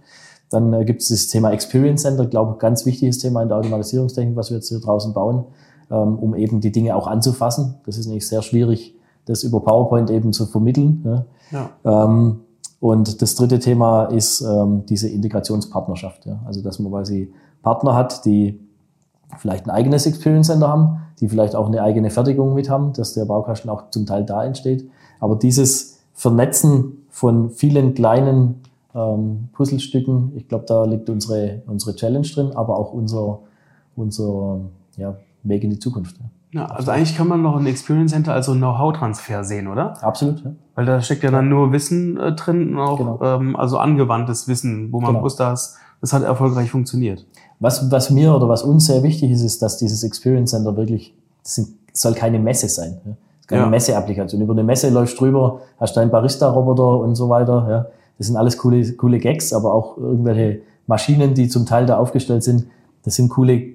[0.51, 3.57] Dann äh, gibt es das Thema Experience Center, glaube ich, ganz wichtiges Thema in der
[3.57, 5.45] Automatisierungstechnik, was wir jetzt hier draußen bauen,
[5.89, 7.75] ähm, um eben die Dinge auch anzufassen.
[7.85, 11.25] Das ist nämlich sehr schwierig, das über PowerPoint eben zu vermitteln.
[11.51, 11.69] Ja.
[11.83, 12.05] ja.
[12.05, 12.41] Ähm,
[12.81, 16.25] und das dritte Thema ist ähm, diese Integrationspartnerschaft.
[16.25, 16.39] Ja.
[16.45, 18.59] Also dass man quasi Partner hat, die
[19.37, 23.13] vielleicht ein eigenes Experience Center haben, die vielleicht auch eine eigene Fertigung mit haben, dass
[23.13, 24.89] der Baukasten auch zum Teil da entsteht.
[25.19, 28.61] Aber dieses Vernetzen von vielen kleinen
[28.95, 30.31] ähm, Puzzlestücken.
[30.35, 33.41] Ich glaube, da liegt unsere, unsere Challenge drin, aber auch unser,
[33.95, 34.59] unser
[34.97, 36.17] ja, Weg in die Zukunft.
[36.17, 36.25] Ja.
[36.53, 40.03] Ja, also eigentlich kann man noch ein Experience Center als so Know-how-Transfer sehen, oder?
[40.03, 40.43] Absolut.
[40.43, 40.51] Ja.
[40.75, 43.19] Weil da steckt ja dann nur Wissen äh, drin, auch genau.
[43.21, 45.23] ähm, also angewandtes Wissen, wo man genau.
[45.23, 47.25] wusste, das, das hat erfolgreich funktioniert.
[47.59, 51.15] Was, was mir oder was uns sehr wichtig ist, ist, dass dieses Experience Center wirklich,
[51.41, 52.99] das sind, soll keine Messe sein.
[53.05, 53.11] Ja.
[53.47, 53.69] Keine ja.
[53.69, 54.41] Messe-Applikation.
[54.41, 57.67] Über eine Messe läufst drüber, hast deinen Barista-Roboter und so weiter.
[57.69, 57.85] Ja.
[58.17, 62.43] Das sind alles coole, coole Gags, aber auch irgendwelche Maschinen, die zum Teil da aufgestellt
[62.43, 62.67] sind.
[63.03, 63.73] Das sind coole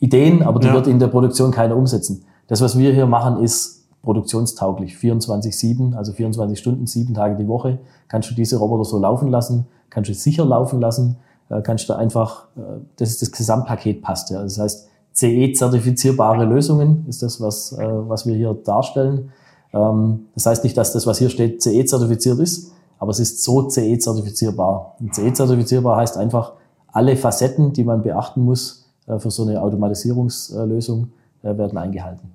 [0.00, 0.74] Ideen, aber die ja.
[0.74, 2.24] wird in der Produktion keiner umsetzen.
[2.48, 4.94] Das, was wir hier machen, ist produktionstauglich.
[4.94, 9.66] 24-7, also 24 Stunden, sieben Tage die Woche, kannst du diese Roboter so laufen lassen,
[9.90, 11.16] kannst du sicher laufen lassen,
[11.50, 12.60] äh, kannst du einfach, äh,
[12.96, 14.30] das ist das Gesamtpaket passt.
[14.30, 14.42] Ja.
[14.42, 19.32] Das heißt, CE-zertifizierbare Lösungen ist das, was, äh, was wir hier darstellen.
[19.74, 23.68] Ähm, das heißt nicht, dass das, was hier steht, CE-zertifiziert ist, aber es ist so
[23.68, 24.96] CE-zertifizierbar.
[25.12, 26.54] CE-zertifizierbar heißt einfach,
[26.88, 28.79] alle Facetten, die man beachten muss
[29.18, 31.10] für so eine Automatisierungslösung,
[31.42, 32.30] äh, werden eingehalten.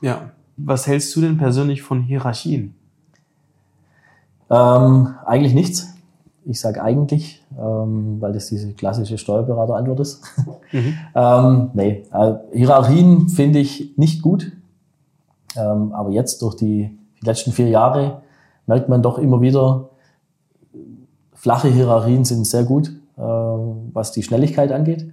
[0.00, 0.30] Ja.
[0.56, 2.74] Was hältst du denn persönlich von Hierarchien?
[4.50, 5.92] Ähm, eigentlich nichts.
[6.44, 10.22] Ich sage eigentlich, ähm, weil das diese klassische Steuerberaterantwort ist.
[10.72, 10.94] Mhm.
[11.14, 14.52] ähm, nee, äh, Hierarchien finde ich nicht gut.
[15.56, 18.22] Ähm, aber jetzt durch die, die letzten vier Jahre
[18.66, 19.88] merkt man doch immer wieder,
[21.34, 25.10] flache Hierarchien sind sehr gut, äh, was die Schnelligkeit angeht,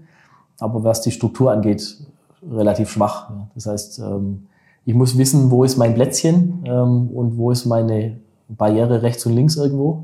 [0.63, 1.97] aber was die Struktur angeht,
[2.49, 3.29] relativ schwach.
[3.53, 4.47] Das heißt, ähm,
[4.85, 9.33] ich muss wissen, wo ist mein Plätzchen ähm, und wo ist meine Barriere rechts und
[9.33, 10.01] links irgendwo.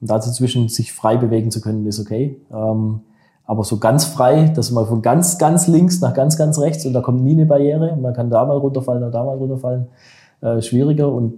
[0.00, 2.40] Und dazwischen sich frei bewegen zu können, ist okay.
[2.52, 3.00] Ähm,
[3.46, 6.92] aber so ganz frei, dass man von ganz, ganz links nach ganz, ganz rechts und
[6.92, 7.96] da kommt nie eine Barriere.
[7.96, 9.86] Man kann da mal runterfallen oder da mal runterfallen.
[10.40, 11.34] Äh, schwieriger und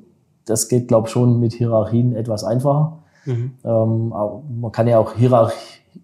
[0.47, 2.99] das geht, glaube ich, schon mit Hierarchien etwas einfacher.
[3.25, 3.51] Mhm.
[3.65, 5.53] Man kann ja auch hierarch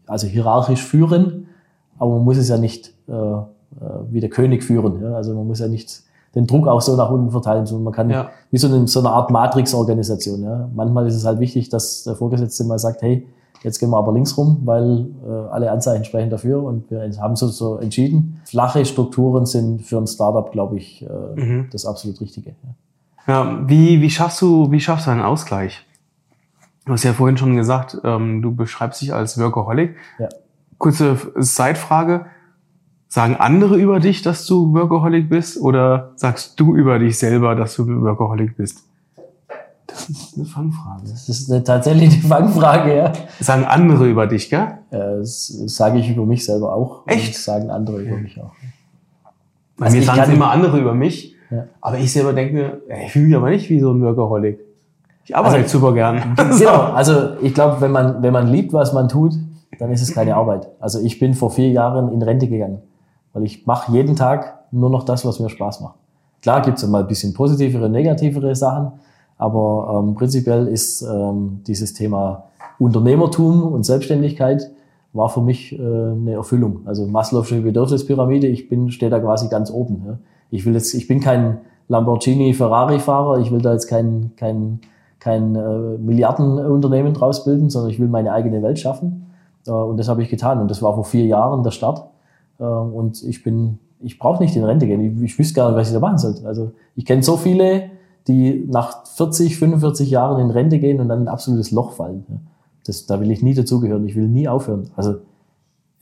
[0.07, 1.47] also hierarchisch führen,
[2.03, 3.45] aber man muss es ja nicht äh, äh,
[4.11, 5.01] wie der König führen.
[5.01, 5.15] Ja?
[5.15, 6.03] Also man muss ja nicht
[6.35, 8.31] den Druck auch so nach unten verteilen, sondern man kann ja.
[8.51, 10.43] wie so eine, so eine Art Matrix-Organisation.
[10.43, 10.69] Ja?
[10.75, 13.25] Manchmal ist es halt wichtig, dass der Vorgesetzte mal sagt, hey,
[13.62, 17.37] jetzt gehen wir aber links rum, weil äh, alle Anzeichen sprechen dafür und wir haben
[17.37, 18.41] so, so entschieden.
[18.47, 21.69] Flache Strukturen sind für ein Startup, glaube ich, äh, mhm.
[21.71, 22.51] das absolut Richtige.
[22.51, 22.75] Ja.
[23.29, 25.87] Ja, wie, wie schaffst du, wie schaffst du einen Ausgleich?
[26.85, 29.95] Du hast ja vorhin schon gesagt, ähm, du beschreibst dich als Workaholic.
[30.19, 30.29] Ja.
[30.83, 32.27] Kurze Zeitfrage.
[33.07, 37.77] Sagen andere über dich, dass du Workaholic bist oder sagst du über dich selber, dass
[37.77, 38.83] du Workaholic bist?
[39.87, 41.03] Das ist eine Fangfrage.
[41.09, 43.12] Das ist eine, tatsächlich eine Fangfrage, ja.
[43.38, 44.79] Sagen andere über dich, gell?
[44.90, 47.07] Äh, das sage ich über mich selber auch.
[47.07, 47.37] Echt?
[47.37, 48.51] sagen andere über mich auch.
[49.77, 51.37] Bei also mir sagen immer andere über mich.
[51.53, 51.66] Ja.
[51.81, 54.59] Aber ich selber denke mir, ich fühle mich aber nicht wie so ein Workaholic.
[55.27, 56.35] Ich arbeite also, super gern.
[56.59, 59.35] Genau, also ich glaube, wenn man, wenn man liebt, was man tut,
[59.79, 60.69] dann ist es keine Arbeit.
[60.81, 62.83] Also ich bin vor vier Jahren in Rente gegangen,
[63.33, 65.97] weil ich mache jeden Tag nur noch das, was mir Spaß macht.
[66.41, 68.93] Klar gibt es mal ein bisschen positivere, negativere Sachen,
[69.39, 72.45] aber ähm, prinzipiell ist ähm, dieses Thema
[72.79, 74.71] Unternehmertum und Selbstständigkeit
[75.13, 76.81] war für mich äh, eine Erfüllung.
[76.85, 80.03] Also Maslow'sche Bedürfnispyramide, ich bin, stehe da quasi ganz oben.
[80.07, 80.19] Ja.
[80.51, 81.59] Ich will jetzt, ich bin kein
[81.89, 84.81] Lamborghini Ferrari-Fahrer, ich will da jetzt kein, kein,
[85.19, 89.27] kein äh, Milliardenunternehmen draus bilden, sondern ich will meine eigene Welt schaffen.
[89.66, 90.61] Äh, und das habe ich getan.
[90.61, 92.09] Und das war vor vier Jahren der Start.
[92.59, 95.01] Äh, und ich bin, ich brauche nicht in Rente gehen.
[95.01, 96.46] Ich, ich wüsste gar nicht, was ich da machen sollte.
[96.46, 97.90] Also ich kenne so viele,
[98.29, 102.25] die nach 40, 45 Jahren in Rente gehen und dann in ein absolutes Loch fallen.
[102.87, 104.07] Das, da will ich nie dazugehören.
[104.07, 104.90] Ich will nie aufhören.
[104.96, 105.16] Also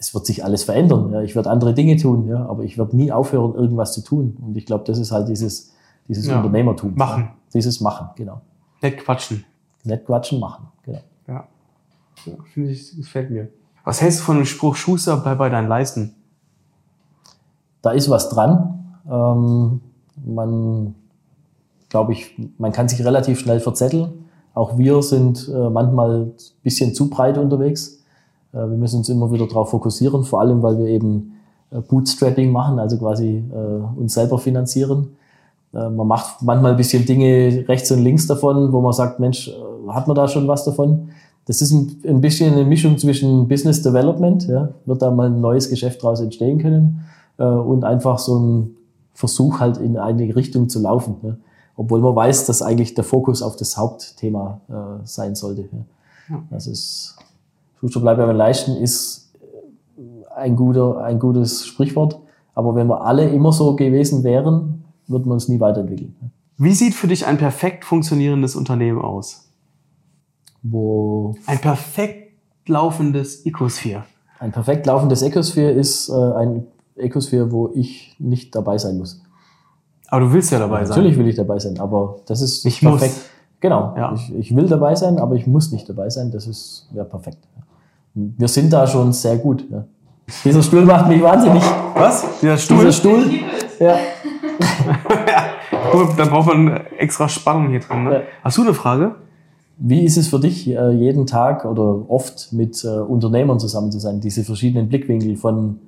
[0.00, 1.12] es wird sich alles verändern.
[1.12, 1.20] Ja.
[1.20, 4.36] Ich werde andere Dinge tun, ja, aber ich werde nie aufhören, irgendwas zu tun.
[4.40, 5.72] Und ich glaube, das ist halt dieses,
[6.08, 6.38] dieses ja.
[6.38, 6.94] Unternehmertum.
[6.96, 7.30] Machen.
[7.52, 8.40] Dieses Machen, genau.
[8.80, 9.44] Nett quatschen.
[9.84, 10.68] Nett quatschen, machen,
[12.26, 13.48] ja finde ich, gefällt mir.
[13.84, 16.14] Was hältst du von dem Spruch, Schuster, bleib bei deinen Leisten?
[17.82, 18.98] Da ist was dran.
[19.10, 19.80] Ähm,
[20.24, 20.94] man,
[21.88, 24.26] glaube ich, man kann sich relativ schnell verzetteln.
[24.54, 28.02] Auch wir sind äh, manchmal ein bisschen zu breit unterwegs.
[28.52, 32.52] Äh, wir müssen uns immer wieder darauf fokussieren, vor allem weil wir eben äh, Bootstrapping
[32.52, 35.16] machen, also quasi äh, uns selber finanzieren.
[35.72, 39.48] Äh, man macht manchmal ein bisschen Dinge rechts und links davon, wo man sagt, Mensch,
[39.48, 39.52] äh,
[39.88, 41.10] hat man da schon was davon?
[41.46, 45.40] Das ist ein, ein bisschen eine Mischung zwischen Business Development, ja, wird da mal ein
[45.40, 47.04] neues Geschäft daraus entstehen können
[47.38, 48.76] und einfach so ein
[49.14, 51.16] Versuch halt in eine Richtung zu laufen.
[51.22, 51.36] Ja
[51.80, 55.70] obwohl man weiß, dass eigentlich der Fokus auf das Hauptthema äh, sein sollte.
[56.28, 56.42] Ja.
[56.50, 57.16] Das ist,
[57.80, 59.32] Schuster bleibt beim Leisten ist
[59.96, 62.20] äh, ein, guter, ein gutes Sprichwort,
[62.54, 66.14] aber wenn wir alle immer so gewesen wären, würden wir uns nie weiterentwickeln.
[66.58, 69.49] Wie sieht für dich ein perfekt funktionierendes Unternehmen aus?
[70.62, 72.32] Wo ein perfekt
[72.66, 74.04] laufendes Ecosphere.
[74.38, 79.22] Ein perfekt laufendes Ecosphere ist äh, ein Ecosphere, wo ich nicht dabei sein muss.
[80.08, 80.96] Aber du willst ja dabei sein.
[80.96, 83.14] Natürlich will ich dabei sein, aber das ist ich perfekt.
[83.14, 83.30] Muss.
[83.60, 83.94] Genau.
[83.96, 84.12] Ja.
[84.14, 86.30] Ich, ich will dabei sein, aber ich muss nicht dabei sein.
[86.30, 87.38] Das ist ja perfekt.
[88.14, 89.64] Wir sind da schon sehr gut.
[89.70, 89.84] Ja.
[90.44, 91.62] Dieser Stuhl macht mich wahnsinnig.
[91.94, 92.24] Was?
[92.40, 92.78] Dieser Stuhl?
[92.78, 93.30] Dieser Stuhl.
[93.78, 93.96] Ja.
[95.92, 98.04] Gut, dann braucht man extra Spannung hier drin.
[98.04, 98.14] Ne?
[98.14, 98.20] Ja.
[98.44, 99.16] Hast du eine Frage?
[99.82, 103.98] Wie ist es für dich, äh, jeden Tag oder oft mit äh, Unternehmern zusammen zu
[103.98, 104.20] sein?
[104.20, 105.78] Diese verschiedenen Blickwinkel von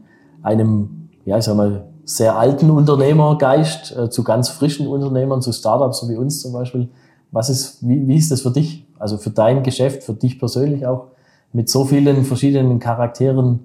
[0.43, 6.01] einem, ja, ich sag mal, sehr alten Unternehmergeist äh, zu ganz frischen Unternehmern, zu Startups,
[6.01, 6.89] so wie uns zum Beispiel.
[7.33, 8.87] Was ist, wie, wie ist das für dich?
[8.99, 11.09] Also für dein Geschäft, für dich persönlich auch,
[11.53, 13.61] mit so vielen verschiedenen Charakteren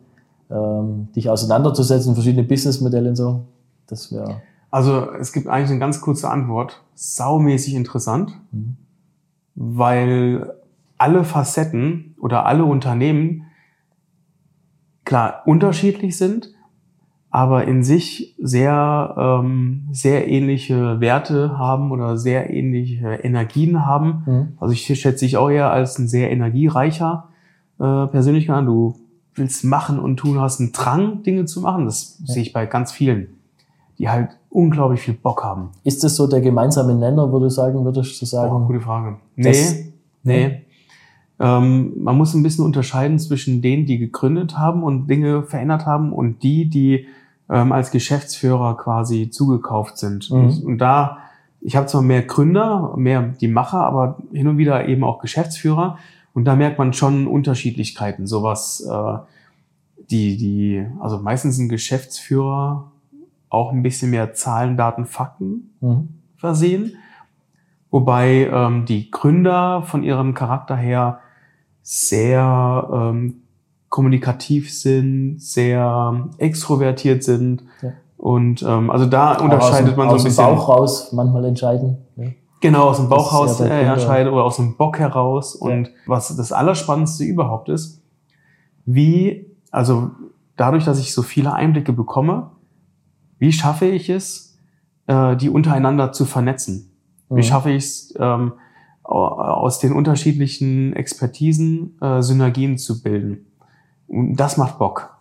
[0.52, 3.42] ähm, dich auseinanderzusetzen, verschiedene Businessmodelle und so.
[3.88, 4.42] Das wäre.
[4.70, 6.82] Also es gibt eigentlich eine ganz kurze Antwort.
[6.96, 8.76] Saumäßig interessant, mhm.
[9.58, 10.54] Weil
[11.00, 13.48] alle Facetten oder alle Unternehmen
[15.04, 16.54] klar unterschiedlich sind,
[17.32, 24.24] aber in sich sehr, ähm, sehr ähnliche Werte haben oder sehr ähnliche Energien haben.
[24.26, 24.48] Mhm.
[24.60, 27.30] Also ich schätze dich auch eher als ein sehr energiereicher
[27.80, 28.66] äh, Persönlichkeit.
[28.66, 28.96] Du
[29.34, 31.86] willst machen und tun, hast einen Drang, Dinge zu machen.
[31.86, 32.34] Das ja.
[32.34, 33.38] sehe ich bei ganz vielen,
[33.98, 35.70] die halt unglaublich viel Bock haben.
[35.84, 38.54] Ist das so der gemeinsame Nenner, würde du sagen, würdest du sagen?
[38.54, 39.18] Oh, gute Frage.
[39.36, 40.62] Nee, nee.
[41.40, 46.12] Ähm, man muss ein bisschen unterscheiden zwischen denen, die gegründet haben und Dinge verändert haben
[46.12, 47.06] und die, die
[47.50, 50.32] ähm, als Geschäftsführer quasi zugekauft sind.
[50.32, 50.38] Mhm.
[50.38, 51.20] Und, und, da,
[51.62, 55.98] ich habe zwar mehr Gründer, mehr die Macher, aber hin und wieder eben auch Geschäftsführer.
[56.34, 58.26] Und da merkt man schon Unterschiedlichkeiten.
[58.26, 59.18] Sowas, äh,
[60.10, 62.92] die, die, also meistens sind Geschäftsführer
[63.50, 66.10] auch ein bisschen mehr Zahlen, Daten, Fakten mhm.
[66.36, 66.94] versehen.
[67.90, 71.20] Wobei ähm, die Gründer von ihrem Charakter her
[71.82, 73.42] sehr ähm,
[73.90, 77.64] kommunikativ sind, sehr extrovertiert sind.
[77.82, 77.94] Ja.
[78.18, 80.44] Und ähm, also da unterscheidet dem, man so ein bisschen.
[80.44, 81.98] Aus dem Bauch raus manchmal entscheiden.
[82.18, 82.26] Ja.
[82.60, 85.56] Genau, aus dem Bauch raus ja äh, entscheiden oder aus dem Bock heraus.
[85.56, 88.02] Und was das Allerspannendste überhaupt ist,
[88.86, 90.12] wie, also
[90.56, 92.52] dadurch, dass ich so viele Einblicke bekomme,
[93.40, 94.58] wie schaffe ich es,
[95.08, 96.92] äh, die untereinander zu vernetzen?
[97.30, 97.44] Wie mhm.
[97.44, 98.54] schaffe ich es, ähm,
[99.04, 103.48] aus den unterschiedlichen Expertisen äh, Synergien zu bilden?
[104.08, 105.18] Und das macht Bock.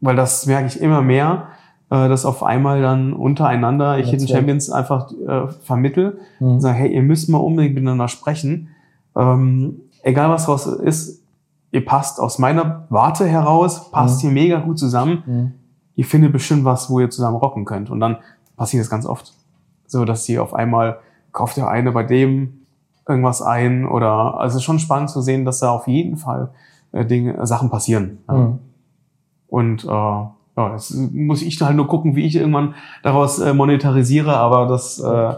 [0.00, 1.48] Weil das merke ich immer mehr,
[1.90, 6.52] äh, dass auf einmal dann untereinander ich Hidden Champions einfach äh, vermittel mhm.
[6.52, 8.68] und sage, hey, ihr müsst mal unbedingt miteinander sprechen.
[9.16, 11.22] Ähm, egal was draus ist,
[11.70, 14.20] ihr passt aus meiner Warte heraus, passt mhm.
[14.20, 15.22] hier mega gut zusammen.
[15.26, 15.52] Mhm.
[15.98, 17.90] Ihr findet bestimmt was, wo ihr zusammen rocken könnt.
[17.90, 18.18] Und dann
[18.56, 19.34] passiert das ganz oft.
[19.88, 21.00] So, dass sie auf einmal
[21.32, 22.60] kauft der eine bei dem
[23.08, 26.50] irgendwas ein oder, also es ist schon spannend zu sehen, dass da auf jeden Fall
[26.92, 28.18] äh, Dinge, Sachen passieren.
[28.28, 28.34] Ja.
[28.34, 28.58] Mhm.
[29.48, 34.36] Und äh, ja, jetzt muss ich halt nur gucken, wie ich irgendwann daraus äh, monetarisiere,
[34.36, 35.34] aber das, äh,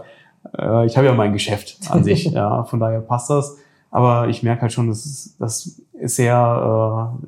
[0.59, 3.57] äh, ich habe ja mein Geschäft an sich, ja, von daher passt das.
[3.89, 7.25] Aber ich merke halt schon, das ist, das ist sehr, äh,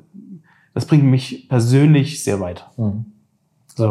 [0.72, 2.68] Das bringt mich persönlich sehr weit.
[2.76, 3.06] Mhm.
[3.74, 3.90] So.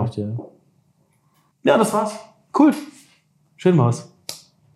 [1.64, 2.18] Ja, das war's.
[2.58, 2.74] Cool.
[3.58, 4.10] Schön war's.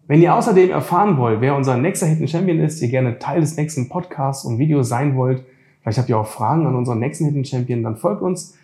[0.08, 3.58] Wenn ihr außerdem erfahren wollt, wer unser nächster Hidden Champion ist, ihr gerne Teil des
[3.58, 5.44] nächsten Podcasts und Videos sein wollt,
[5.82, 8.56] vielleicht habt ihr auch Fragen an unseren nächsten Hidden Champion, dann folgt uns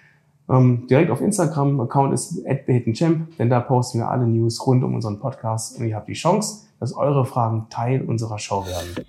[0.50, 1.80] ähm, direkt auf Instagram.
[1.82, 5.20] Account ist at the Hidden Champ, denn da posten wir alle News rund um unseren
[5.20, 9.06] Podcast und ihr habt die Chance, dass eure Fragen Teil unserer Show werden.